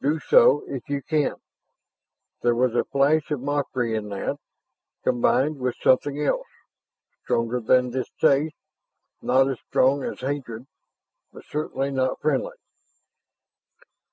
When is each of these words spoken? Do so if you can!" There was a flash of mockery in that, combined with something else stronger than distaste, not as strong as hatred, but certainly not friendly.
Do 0.00 0.20
so 0.20 0.62
if 0.68 0.88
you 0.88 1.02
can!" 1.02 1.34
There 2.42 2.54
was 2.54 2.76
a 2.76 2.84
flash 2.84 3.32
of 3.32 3.40
mockery 3.40 3.96
in 3.96 4.10
that, 4.10 4.38
combined 5.02 5.58
with 5.58 5.74
something 5.82 6.20
else 6.24 6.46
stronger 7.24 7.58
than 7.58 7.90
distaste, 7.90 8.54
not 9.22 9.50
as 9.50 9.58
strong 9.58 10.04
as 10.04 10.20
hatred, 10.20 10.68
but 11.32 11.42
certainly 11.46 11.90
not 11.90 12.20
friendly. 12.20 12.54